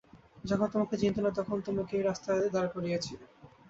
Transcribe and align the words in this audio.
যখন 0.43 0.67
তোমাকে 0.73 0.95
চিনতুম 1.01 1.23
না 1.25 1.31
তখন 1.39 1.57
তোমাকে 1.67 1.93
এই 1.97 2.03
রাস্তায় 2.03 2.53
দাঁড় 2.55 2.69
করিয়েছি। 2.75 3.13